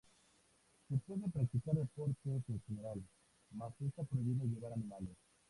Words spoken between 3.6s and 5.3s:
está prohibido llevar animales.